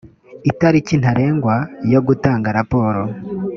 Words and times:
itariki 0.51 0.93
ntarengwa 1.01 1.55
yo 1.93 1.99
gutanga 2.07 2.47
raporo 2.57 3.01